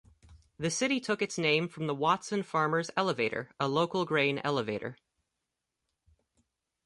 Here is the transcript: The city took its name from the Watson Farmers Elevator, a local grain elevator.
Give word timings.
The 0.57 0.71
city 0.71 0.99
took 0.99 1.21
its 1.21 1.37
name 1.37 1.67
from 1.67 1.85
the 1.85 1.93
Watson 1.93 2.41
Farmers 2.41 2.89
Elevator, 2.97 3.51
a 3.59 3.67
local 3.67 4.03
grain 4.03 4.41
elevator. 4.43 4.97